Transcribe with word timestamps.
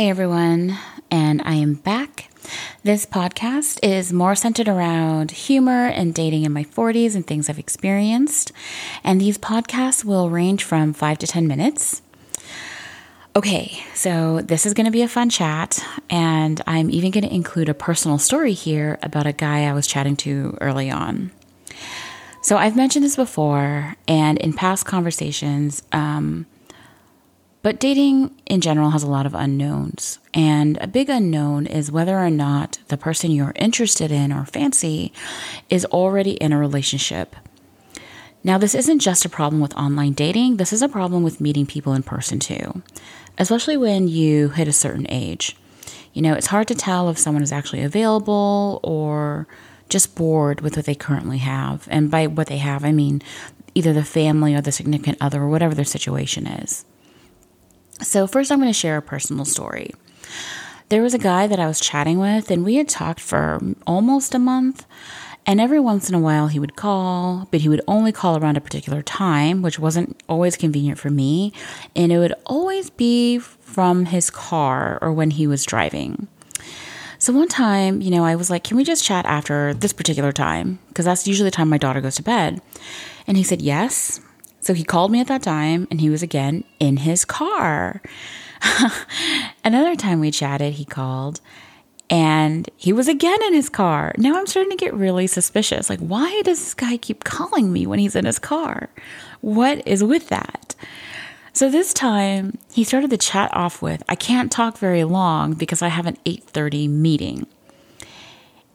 Hey 0.00 0.08
everyone, 0.08 0.78
and 1.10 1.42
I 1.44 1.56
am 1.56 1.74
back. 1.74 2.30
This 2.82 3.04
podcast 3.04 3.78
is 3.82 4.14
more 4.14 4.34
centered 4.34 4.66
around 4.66 5.30
humor 5.30 5.88
and 5.88 6.14
dating 6.14 6.44
in 6.44 6.54
my 6.54 6.64
40s 6.64 7.14
and 7.14 7.26
things 7.26 7.50
I've 7.50 7.58
experienced. 7.58 8.50
And 9.04 9.20
these 9.20 9.36
podcasts 9.36 10.02
will 10.02 10.30
range 10.30 10.64
from 10.64 10.94
five 10.94 11.18
to 11.18 11.26
10 11.26 11.46
minutes. 11.46 12.00
Okay, 13.36 13.84
so 13.92 14.40
this 14.40 14.64
is 14.64 14.72
going 14.72 14.86
to 14.86 14.90
be 14.90 15.02
a 15.02 15.06
fun 15.06 15.28
chat, 15.28 15.84
and 16.08 16.62
I'm 16.66 16.88
even 16.88 17.10
going 17.10 17.28
to 17.28 17.34
include 17.34 17.68
a 17.68 17.74
personal 17.74 18.16
story 18.16 18.54
here 18.54 18.98
about 19.02 19.26
a 19.26 19.34
guy 19.34 19.66
I 19.66 19.74
was 19.74 19.86
chatting 19.86 20.16
to 20.16 20.56
early 20.62 20.90
on. 20.90 21.30
So 22.40 22.56
I've 22.56 22.74
mentioned 22.74 23.04
this 23.04 23.16
before, 23.16 23.96
and 24.08 24.38
in 24.38 24.54
past 24.54 24.86
conversations, 24.86 25.82
um, 25.92 26.46
but 27.62 27.78
dating 27.78 28.34
in 28.46 28.60
general 28.60 28.90
has 28.90 29.02
a 29.02 29.10
lot 29.10 29.26
of 29.26 29.34
unknowns. 29.34 30.18
And 30.32 30.78
a 30.80 30.86
big 30.86 31.10
unknown 31.10 31.66
is 31.66 31.92
whether 31.92 32.18
or 32.18 32.30
not 32.30 32.78
the 32.88 32.96
person 32.96 33.30
you're 33.30 33.52
interested 33.56 34.10
in 34.10 34.32
or 34.32 34.44
fancy 34.44 35.12
is 35.68 35.84
already 35.86 36.32
in 36.32 36.52
a 36.52 36.58
relationship. 36.58 37.36
Now, 38.42 38.56
this 38.56 38.74
isn't 38.74 39.00
just 39.00 39.26
a 39.26 39.28
problem 39.28 39.60
with 39.60 39.76
online 39.76 40.14
dating, 40.14 40.56
this 40.56 40.72
is 40.72 40.80
a 40.80 40.88
problem 40.88 41.22
with 41.22 41.42
meeting 41.42 41.66
people 41.66 41.92
in 41.92 42.02
person 42.02 42.38
too, 42.38 42.82
especially 43.36 43.76
when 43.76 44.08
you 44.08 44.48
hit 44.48 44.66
a 44.66 44.72
certain 44.72 45.06
age. 45.10 45.56
You 46.14 46.22
know, 46.22 46.34
it's 46.34 46.46
hard 46.46 46.66
to 46.68 46.74
tell 46.74 47.10
if 47.10 47.18
someone 47.18 47.42
is 47.42 47.52
actually 47.52 47.82
available 47.82 48.80
or 48.82 49.46
just 49.90 50.14
bored 50.14 50.62
with 50.62 50.76
what 50.76 50.86
they 50.86 50.94
currently 50.94 51.38
have. 51.38 51.86
And 51.90 52.10
by 52.10 52.26
what 52.28 52.46
they 52.46 52.58
have, 52.58 52.84
I 52.84 52.92
mean 52.92 53.20
either 53.74 53.92
the 53.92 54.04
family 54.04 54.54
or 54.54 54.62
the 54.62 54.72
significant 54.72 55.18
other 55.20 55.42
or 55.42 55.48
whatever 55.48 55.74
their 55.74 55.84
situation 55.84 56.46
is. 56.46 56.84
So, 58.02 58.26
first, 58.26 58.50
I'm 58.50 58.58
going 58.58 58.70
to 58.70 58.74
share 58.78 58.96
a 58.96 59.02
personal 59.02 59.44
story. 59.44 59.92
There 60.88 61.02
was 61.02 61.14
a 61.14 61.18
guy 61.18 61.46
that 61.46 61.60
I 61.60 61.66
was 61.66 61.78
chatting 61.78 62.18
with, 62.18 62.50
and 62.50 62.64
we 62.64 62.76
had 62.76 62.88
talked 62.88 63.20
for 63.20 63.60
almost 63.86 64.34
a 64.34 64.38
month. 64.38 64.86
And 65.46 65.60
every 65.60 65.80
once 65.80 66.08
in 66.08 66.14
a 66.14 66.20
while, 66.20 66.48
he 66.48 66.58
would 66.58 66.76
call, 66.76 67.48
but 67.50 67.60
he 67.60 67.68
would 67.68 67.80
only 67.88 68.12
call 68.12 68.36
around 68.36 68.56
a 68.56 68.60
particular 68.60 69.02
time, 69.02 69.62
which 69.62 69.78
wasn't 69.78 70.20
always 70.28 70.56
convenient 70.56 70.98
for 70.98 71.10
me. 71.10 71.52
And 71.94 72.12
it 72.12 72.18
would 72.18 72.34
always 72.46 72.90
be 72.90 73.38
from 73.38 74.06
his 74.06 74.30
car 74.30 74.98
or 75.00 75.12
when 75.12 75.30
he 75.30 75.46
was 75.46 75.64
driving. 75.64 76.28
So 77.18 77.32
one 77.32 77.48
time, 77.48 78.00
you 78.00 78.10
know, 78.10 78.24
I 78.24 78.34
was 78.34 78.50
like, 78.50 78.64
can 78.64 78.76
we 78.76 78.84
just 78.84 79.04
chat 79.04 79.26
after 79.26 79.74
this 79.74 79.92
particular 79.92 80.32
time? 80.32 80.78
Because 80.88 81.04
that's 81.04 81.26
usually 81.26 81.48
the 81.48 81.56
time 81.56 81.68
my 81.68 81.78
daughter 81.78 82.00
goes 82.00 82.16
to 82.16 82.22
bed. 82.22 82.60
And 83.26 83.36
he 83.36 83.42
said, 83.42 83.60
yes. 83.60 84.20
So 84.70 84.74
he 84.74 84.84
called 84.84 85.10
me 85.10 85.18
at 85.18 85.26
that 85.26 85.42
time 85.42 85.88
and 85.90 86.00
he 86.00 86.10
was 86.10 86.22
again 86.22 86.62
in 86.78 86.98
his 86.98 87.24
car. 87.24 88.00
Another 89.64 89.96
time 89.96 90.20
we 90.20 90.30
chatted, 90.30 90.74
he 90.74 90.84
called 90.84 91.40
and 92.08 92.70
he 92.76 92.92
was 92.92 93.08
again 93.08 93.42
in 93.48 93.52
his 93.52 93.68
car. 93.68 94.12
Now 94.16 94.38
I'm 94.38 94.46
starting 94.46 94.70
to 94.70 94.76
get 94.76 94.94
really 94.94 95.26
suspicious. 95.26 95.90
Like, 95.90 95.98
why 95.98 96.42
does 96.44 96.60
this 96.60 96.74
guy 96.74 96.98
keep 96.98 97.24
calling 97.24 97.72
me 97.72 97.84
when 97.84 97.98
he's 97.98 98.14
in 98.14 98.26
his 98.26 98.38
car? 98.38 98.90
What 99.40 99.84
is 99.88 100.04
with 100.04 100.28
that? 100.28 100.76
So 101.52 101.68
this 101.68 101.92
time 101.92 102.56
he 102.72 102.84
started 102.84 103.10
the 103.10 103.18
chat 103.18 103.52
off 103.52 103.82
with, 103.82 104.04
I 104.08 104.14
can't 104.14 104.52
talk 104.52 104.78
very 104.78 105.02
long 105.02 105.54
because 105.54 105.82
I 105.82 105.88
have 105.88 106.06
an 106.06 106.16
8:30 106.24 106.88
meeting. 106.88 107.48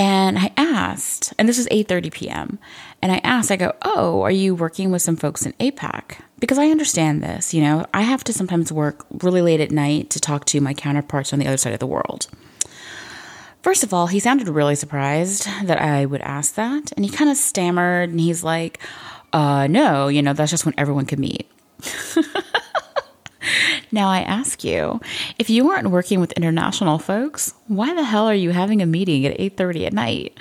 And 0.00 0.38
I 0.38 0.50
asked, 0.56 1.34
and 1.38 1.46
this 1.46 1.58
was 1.58 1.66
8:30 1.68 2.10
p.m. 2.10 2.58
And 3.02 3.12
I 3.12 3.20
asked, 3.22 3.50
I 3.50 3.56
go, 3.56 3.74
"Oh, 3.82 4.22
are 4.22 4.30
you 4.30 4.54
working 4.54 4.90
with 4.90 5.02
some 5.02 5.14
folks 5.14 5.44
in 5.44 5.52
APAC?" 5.60 6.20
Because 6.38 6.56
I 6.56 6.70
understand 6.70 7.22
this, 7.22 7.52
you 7.52 7.60
know, 7.60 7.84
I 7.92 8.00
have 8.00 8.24
to 8.24 8.32
sometimes 8.32 8.72
work 8.72 9.04
really 9.22 9.42
late 9.42 9.60
at 9.60 9.70
night 9.70 10.08
to 10.10 10.18
talk 10.18 10.46
to 10.46 10.60
my 10.62 10.72
counterparts 10.72 11.34
on 11.34 11.38
the 11.38 11.46
other 11.46 11.58
side 11.58 11.74
of 11.74 11.80
the 11.80 11.86
world. 11.86 12.28
First 13.60 13.84
of 13.84 13.92
all, 13.92 14.06
he 14.06 14.20
sounded 14.20 14.48
really 14.48 14.74
surprised 14.74 15.46
that 15.64 15.82
I 15.82 16.06
would 16.06 16.22
ask 16.22 16.54
that, 16.54 16.92
and 16.96 17.04
he 17.04 17.10
kind 17.10 17.30
of 17.30 17.36
stammered 17.36 18.08
and 18.08 18.20
he's 18.20 18.42
like, 18.42 18.78
"Uh, 19.34 19.66
no, 19.66 20.08
you 20.08 20.22
know, 20.22 20.32
that's 20.32 20.50
just 20.50 20.64
when 20.64 20.74
everyone 20.78 21.04
can 21.04 21.20
meet." 21.20 21.46
Now 23.92 24.08
I 24.08 24.20
ask 24.20 24.62
you, 24.62 25.00
if 25.38 25.50
you 25.50 25.66
weren't 25.66 25.90
working 25.90 26.20
with 26.20 26.32
international 26.32 26.98
folks, 26.98 27.54
why 27.66 27.94
the 27.94 28.04
hell 28.04 28.26
are 28.26 28.34
you 28.34 28.50
having 28.50 28.82
a 28.82 28.86
meeting 28.86 29.26
at 29.26 29.38
8:30 29.38 29.86
at 29.86 29.92
night? 29.92 30.38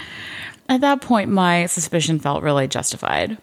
At 0.67 0.81
that 0.81 1.01
point 1.01 1.29
my 1.29 1.65
suspicion 1.65 2.19
felt 2.19 2.43
really 2.43 2.67
justified. 2.67 3.37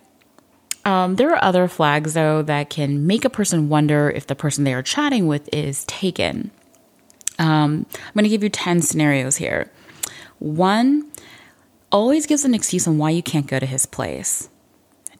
Um, 0.84 1.16
there 1.16 1.32
are 1.34 1.42
other 1.42 1.66
flags 1.66 2.14
though 2.14 2.42
that 2.42 2.70
can 2.70 3.06
make 3.06 3.24
a 3.24 3.30
person 3.30 3.68
wonder 3.68 4.08
if 4.08 4.28
the 4.28 4.36
person 4.36 4.62
they 4.62 4.74
are 4.74 4.82
chatting 4.82 5.26
with 5.26 5.48
is 5.52 5.84
taken. 5.86 6.52
Um, 7.38 7.86
I'm 7.92 8.12
going 8.14 8.24
to 8.24 8.30
give 8.30 8.42
you 8.42 8.48
10 8.48 8.80
scenarios 8.82 9.36
here. 9.36 9.70
One, 10.38 11.10
always 11.92 12.26
gives 12.26 12.44
an 12.44 12.54
excuse 12.54 12.86
on 12.86 12.98
why 12.98 13.10
you 13.10 13.22
can't 13.22 13.46
go 13.46 13.58
to 13.58 13.66
his 13.66 13.86
place. 13.86 14.48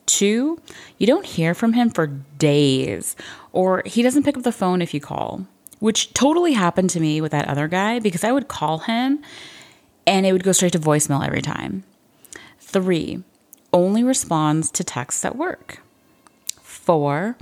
Two, 0.06 0.61
you 0.99 1.06
don't 1.06 1.27
hear 1.27 1.53
from 1.55 1.72
him 1.72 1.91
for 1.91 2.06
days, 2.06 3.17
or 3.53 3.83
he 3.84 4.03
doesn't 4.03 4.22
pick 4.22 4.37
up 4.37 4.44
the 4.44 4.53
phone 4.53 4.81
if 4.81 4.94
you 4.94 5.00
call, 5.00 5.47
which 5.81 6.15
totally 6.15 6.53
happened 6.53 6.91
to 6.91 7.00
me 7.00 7.21
with 7.21 7.33
that 7.33 7.49
other 7.49 7.69
guy 7.69 7.99
because 7.99 8.25
I 8.25 8.33
would 8.33 8.49
call 8.49 8.78
him 8.78 9.22
and 10.06 10.25
it 10.25 10.33
would 10.33 10.44
go 10.44 10.53
straight 10.53 10.72
to 10.72 10.78
voicemail 10.78 11.27
every 11.27 11.43
time. 11.43 11.83
Three, 12.61 13.22
only 13.72 14.05
responds 14.05 14.71
to 14.71 14.84
texts 14.84 15.25
at 15.25 15.37
work. 15.37 15.81
Four, 16.62 17.37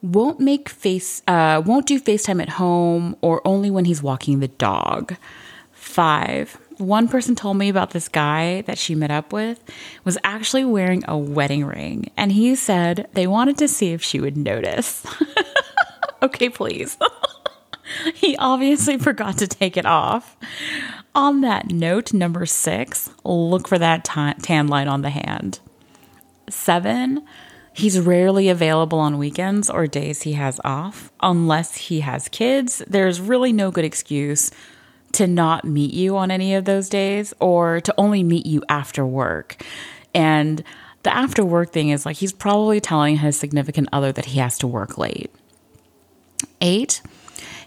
won't 0.00 0.38
make 0.38 0.68
face 0.68 1.22
uh, 1.26 1.60
won't 1.64 1.86
do 1.86 2.00
FaceTime 2.00 2.40
at 2.40 2.50
home 2.50 3.16
or 3.20 3.42
only 3.44 3.70
when 3.70 3.84
he's 3.84 4.02
walking 4.02 4.38
the 4.38 4.48
dog. 4.48 5.16
Five, 5.72 6.58
one 6.78 7.08
person 7.08 7.34
told 7.34 7.56
me 7.56 7.68
about 7.68 7.90
this 7.90 8.08
guy 8.08 8.62
that 8.62 8.78
she 8.78 8.94
met 8.94 9.10
up 9.10 9.32
with 9.32 9.62
was 10.04 10.18
actually 10.24 10.64
wearing 10.64 11.04
a 11.06 11.18
wedding 11.18 11.64
ring 11.64 12.10
and 12.16 12.32
he 12.32 12.54
said 12.54 13.08
they 13.12 13.26
wanted 13.26 13.58
to 13.58 13.68
see 13.68 13.92
if 13.92 14.02
she 14.02 14.20
would 14.20 14.36
notice. 14.36 15.04
okay, 16.22 16.48
please. 16.48 16.96
he 18.14 18.36
obviously 18.36 18.98
forgot 18.98 19.38
to 19.38 19.46
take 19.46 19.76
it 19.76 19.86
off. 19.86 20.36
On 21.14 21.40
that 21.40 21.70
note, 21.70 22.12
number 22.12 22.46
six, 22.46 23.10
look 23.24 23.66
for 23.66 23.78
that 23.78 24.04
tan 24.04 24.68
line 24.68 24.88
on 24.88 25.02
the 25.02 25.10
hand. 25.10 25.58
Seven, 26.48 27.24
he's 27.72 27.98
rarely 27.98 28.48
available 28.48 28.98
on 28.98 29.18
weekends 29.18 29.68
or 29.68 29.86
days 29.86 30.22
he 30.22 30.34
has 30.34 30.60
off. 30.64 31.10
Unless 31.20 31.76
he 31.76 32.00
has 32.00 32.28
kids, 32.28 32.82
there's 32.86 33.20
really 33.20 33.52
no 33.52 33.70
good 33.70 33.84
excuse 33.84 34.50
to 35.18 35.26
not 35.26 35.64
meet 35.64 35.92
you 35.92 36.16
on 36.16 36.30
any 36.30 36.54
of 36.54 36.64
those 36.64 36.88
days 36.88 37.34
or 37.40 37.80
to 37.80 37.92
only 37.98 38.22
meet 38.22 38.46
you 38.46 38.62
after 38.68 39.04
work. 39.04 39.64
And 40.14 40.62
the 41.02 41.12
after 41.12 41.44
work 41.44 41.72
thing 41.72 41.88
is 41.88 42.06
like 42.06 42.16
he's 42.16 42.32
probably 42.32 42.80
telling 42.80 43.16
his 43.16 43.36
significant 43.36 43.88
other 43.92 44.12
that 44.12 44.26
he 44.26 44.38
has 44.38 44.58
to 44.58 44.68
work 44.68 44.96
late. 44.96 45.34
Eight, 46.60 47.02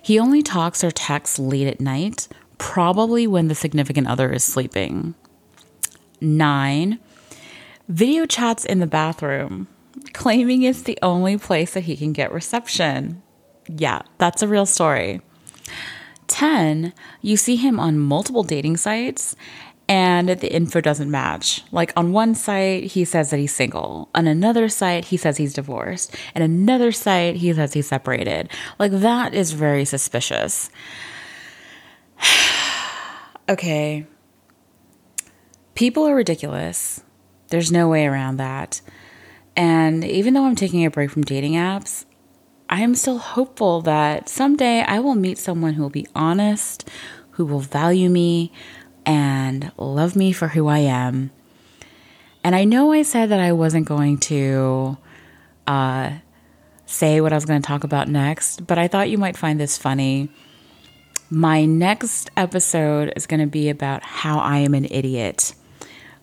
he 0.01 0.17
only 0.17 0.41
talks 0.41 0.81
or 0.81 0.91
texts 0.91 1.39
late 1.39 1.67
at 1.67 1.81
night, 1.81 2.29
probably 2.57 3.27
when 3.27 3.49
the 3.49 3.55
significant 3.55 4.07
other 4.07 4.31
is 4.31 4.45
sleeping. 4.45 5.13
Nine, 6.21 6.99
video 7.89 8.25
chats 8.25 8.63
in 8.63 8.79
the 8.79 8.87
bathroom, 8.87 9.67
claiming 10.13 10.63
it's 10.63 10.83
the 10.83 10.97
only 11.01 11.37
place 11.37 11.73
that 11.73 11.83
he 11.83 11.97
can 11.97 12.13
get 12.13 12.31
reception. 12.31 13.21
Yeah, 13.67 14.03
that's 14.19 14.41
a 14.41 14.47
real 14.47 14.65
story. 14.65 15.19
10, 16.41 16.91
you 17.21 17.37
see 17.37 17.55
him 17.55 17.79
on 17.79 17.99
multiple 17.99 18.41
dating 18.41 18.75
sites 18.75 19.35
and 19.87 20.27
the 20.27 20.51
info 20.51 20.81
doesn't 20.81 21.11
match. 21.11 21.63
Like 21.71 21.93
on 21.95 22.13
one 22.13 22.33
site, 22.33 22.85
he 22.85 23.05
says 23.05 23.29
that 23.29 23.37
he's 23.37 23.53
single. 23.53 24.09
On 24.15 24.25
another 24.25 24.67
site, 24.67 25.05
he 25.05 25.17
says 25.17 25.37
he's 25.37 25.53
divorced. 25.53 26.15
And 26.33 26.43
another 26.43 26.91
site, 26.91 27.35
he 27.35 27.53
says 27.53 27.73
he's 27.73 27.85
separated. 27.85 28.49
Like 28.79 28.91
that 28.91 29.35
is 29.35 29.51
very 29.51 29.85
suspicious. 29.85 30.71
okay. 33.49 34.07
People 35.75 36.07
are 36.07 36.15
ridiculous. 36.15 37.03
There's 37.49 37.71
no 37.71 37.87
way 37.87 38.07
around 38.07 38.37
that. 38.37 38.81
And 39.55 40.03
even 40.03 40.33
though 40.33 40.45
I'm 40.45 40.55
taking 40.55 40.85
a 40.85 40.89
break 40.89 41.11
from 41.11 41.21
dating 41.21 41.53
apps, 41.53 42.05
I 42.71 42.79
am 42.79 42.95
still 42.95 43.17
hopeful 43.17 43.81
that 43.81 44.29
someday 44.29 44.81
I 44.81 44.99
will 44.99 45.15
meet 45.15 45.37
someone 45.37 45.73
who 45.73 45.81
will 45.81 45.89
be 45.89 46.07
honest, 46.15 46.89
who 47.31 47.45
will 47.45 47.59
value 47.59 48.09
me, 48.09 48.53
and 49.05 49.73
love 49.77 50.15
me 50.15 50.31
for 50.31 50.47
who 50.47 50.67
I 50.67 50.79
am. 50.79 51.31
And 52.45 52.55
I 52.55 52.63
know 52.63 52.93
I 52.93 53.01
said 53.01 53.29
that 53.29 53.41
I 53.41 53.51
wasn't 53.51 53.87
going 53.87 54.19
to 54.19 54.97
uh, 55.67 56.11
say 56.85 57.19
what 57.19 57.33
I 57.33 57.35
was 57.35 57.45
going 57.45 57.61
to 57.61 57.67
talk 57.67 57.83
about 57.83 58.07
next, 58.07 58.65
but 58.65 58.77
I 58.77 58.87
thought 58.87 59.09
you 59.09 59.17
might 59.17 59.35
find 59.35 59.59
this 59.59 59.77
funny. 59.77 60.29
My 61.29 61.65
next 61.65 62.31
episode 62.37 63.11
is 63.17 63.27
going 63.27 63.41
to 63.41 63.47
be 63.47 63.69
about 63.69 64.01
how 64.01 64.39
I 64.39 64.59
am 64.59 64.73
an 64.73 64.85
idiot. 64.85 65.53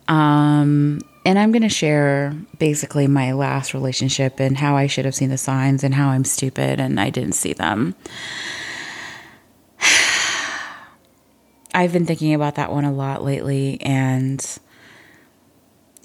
Um, 0.09 1.01
and 1.29 1.39
I'm 1.39 1.53
going 1.53 1.61
to 1.61 1.69
share 1.69 2.35
basically 2.59 3.07
my 3.07 3.33
last 3.33 3.75
relationship 3.75 4.41
and 4.41 4.57
how 4.57 4.77
I 4.77 4.87
should 4.87 5.05
have 5.05 5.15
seen 5.15 5.29
the 5.29 5.37
signs 5.37 5.85
and 5.85 5.95
how 5.95 6.09
I'm 6.09 6.25
stupid 6.25 6.81
and 6.81 6.99
I 6.99 7.11
didn't 7.11 7.35
see 7.35 7.53
them. 7.53 7.95
I've 11.75 11.93
been 11.93 12.07
thinking 12.07 12.33
about 12.33 12.55
that 12.55 12.73
one 12.73 12.87
a 12.87 12.93
lot 12.93 13.23
lately 13.23 13.79
and 13.83 14.41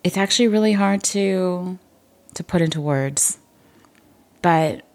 it's 0.03 0.17
actually 0.17 0.49
really 0.49 0.73
hard 0.73 1.03
to 1.03 1.79
to 2.33 2.43
put 2.43 2.61
into 2.61 2.81
words. 2.81 3.37
But 4.41 4.85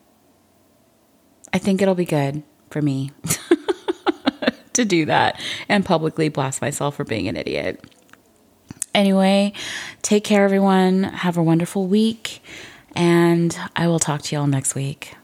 I 1.55 1.59
think 1.59 1.81
it'll 1.81 1.95
be 1.95 2.05
good 2.05 2.43
for 2.69 2.83
me 2.83 3.13
to 4.75 4.85
do 4.85 5.07
that 5.07 5.41
and 5.71 5.87
publicly 5.87 6.29
blast 6.29 6.61
myself 6.61 6.97
for 6.97 7.05
being 7.05 7.29
an 7.29 7.37
idiot. 7.37 7.83
Anyway, 8.99 9.53
take 10.03 10.25
care, 10.25 10.43
everyone. 10.43 11.05
Have 11.05 11.37
a 11.37 11.43
wonderful 11.43 11.87
week, 11.87 12.43
and 12.97 13.57
I 13.77 13.87
will 13.87 14.01
talk 14.01 14.23
to 14.23 14.35
you 14.35 14.41
all 14.41 14.49
next 14.49 14.75
week. 14.75 15.15